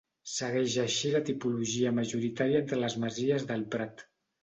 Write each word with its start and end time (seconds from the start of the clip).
Segueix 0.35 0.77
així 0.83 1.11
la 1.17 1.21
tipologia 1.27 1.93
majoritària 2.01 2.65
entre 2.65 2.83
les 2.83 3.01
masies 3.07 3.51
del 3.55 3.71
Prat. 3.77 4.09